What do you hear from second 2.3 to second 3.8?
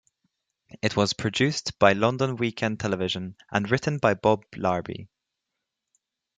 Weekend Television and